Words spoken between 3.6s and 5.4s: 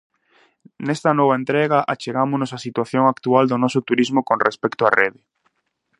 noso turismo con respecto á Rede.